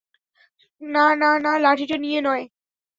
না, 0.81 1.05
না, 1.15 1.31
না, 1.39 1.51
লাঠিটা 1.57 1.97
নিয়ে 1.97 2.19
নয়! 2.21 2.43